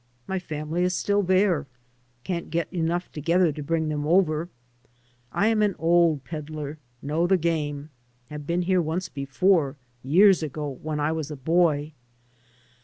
My 0.25 0.39
family 0.39 0.81
is 0.83 0.95
still 0.95 1.21
there. 1.21 1.67
Can't 2.23 2.49
get 2.49 2.73
enough 2.73 3.11
together 3.11 3.51
to 3.51 3.61
bring 3.61 3.87
them 3.89 4.07
over. 4.07 4.49
I 5.31 5.45
am 5.49 5.61
an 5.61 5.75
old 5.77 6.23
peddler— 6.23 6.79
^know 7.05 7.29
the 7.29 7.37
game— 7.37 7.91
^have 8.31 8.47
been 8.47 8.63
here 8.63 8.81
once 8.81 9.09
before, 9.09 9.75
years 10.01 10.41
ago, 10.41 10.67
when 10.81 10.99
I 10.99 11.11
was 11.11 11.29
a 11.29 11.35
boy. 11.35 11.93